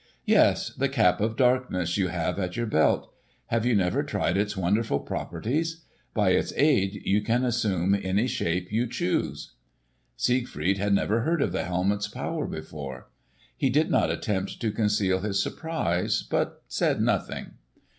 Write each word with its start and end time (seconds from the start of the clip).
"Yes, 0.25 0.73
the 0.73 0.89
cap 0.89 1.21
of 1.21 1.35
darkness 1.37 1.95
you 1.95 2.07
have 2.07 2.39
at 2.39 2.57
your 2.57 2.65
belt. 2.65 3.13
Have 3.49 3.67
you 3.67 3.75
never 3.75 4.01
tried 4.01 4.35
its 4.35 4.57
wonderful 4.57 4.99
properties? 4.99 5.83
By 6.15 6.31
its 6.31 6.51
aid 6.55 7.03
you 7.05 7.21
can 7.21 7.45
assume 7.45 7.93
any 7.93 8.25
shape 8.25 8.71
you 8.71 8.87
choose." 8.87 9.53
Siegfried 10.17 10.79
had 10.79 10.95
never 10.95 11.21
heard 11.21 11.43
of 11.43 11.51
the 11.51 11.65
helmet's 11.65 12.07
power 12.07 12.47
before. 12.47 13.11
He 13.55 13.69
did 13.69 13.91
not 13.91 14.09
attempt 14.09 14.59
to 14.61 14.71
conceal 14.71 15.19
his 15.19 15.39
surprise, 15.39 16.23
but 16.23 16.63
said 16.67 16.99
nothing. 16.99 17.51